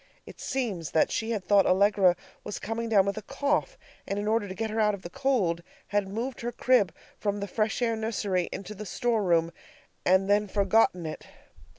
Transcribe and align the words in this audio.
It 0.25 0.39
seems 0.41 0.89
that 0.93 1.11
she 1.11 1.29
had 1.29 1.45
thought 1.45 1.67
Allegra 1.67 2.15
was 2.43 2.57
coming 2.57 2.89
down 2.89 3.05
with 3.05 3.17
a 3.17 3.21
cough, 3.21 3.77
and 4.07 4.17
in 4.17 4.27
order 4.27 4.47
to 4.47 4.55
get 4.55 4.71
her 4.71 4.79
out 4.79 4.95
of 4.95 5.03
the 5.03 5.11
cold, 5.11 5.61
had 5.89 6.07
moved 6.07 6.41
her 6.41 6.51
crib 6.51 6.91
from 7.19 7.39
the 7.39 7.45
fresh 7.47 7.83
air 7.83 7.95
nursery 7.95 8.49
into 8.51 8.73
the 8.73 8.87
store 8.87 9.21
room 9.21 9.51
and 10.03 10.27
then 10.27 10.47
forgotten 10.47 11.05
it. 11.05 11.27